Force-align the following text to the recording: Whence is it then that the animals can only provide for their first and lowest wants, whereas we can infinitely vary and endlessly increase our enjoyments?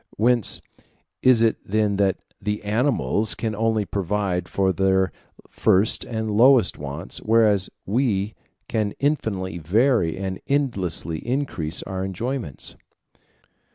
Whence 0.17 0.63
is 1.21 1.43
it 1.43 1.57
then 1.63 1.97
that 1.97 2.17
the 2.41 2.63
animals 2.63 3.35
can 3.35 3.53
only 3.55 3.85
provide 3.85 4.49
for 4.49 4.73
their 4.73 5.11
first 5.47 6.03
and 6.05 6.31
lowest 6.31 6.75
wants, 6.75 7.19
whereas 7.19 7.69
we 7.85 8.33
can 8.67 8.95
infinitely 8.97 9.59
vary 9.59 10.17
and 10.17 10.41
endlessly 10.47 11.19
increase 11.19 11.83
our 11.83 12.03
enjoyments? 12.03 12.75